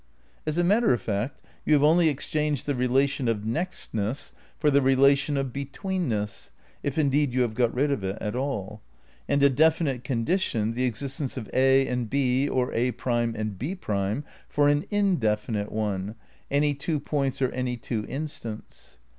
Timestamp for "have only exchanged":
1.75-2.65